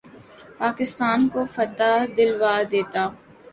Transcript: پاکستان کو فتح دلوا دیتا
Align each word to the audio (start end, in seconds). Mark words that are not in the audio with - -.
پاکستان 0.59 1.19
کو 1.33 1.41
فتح 1.55 1.95
دلوا 2.15 2.55
دیتا 2.71 3.03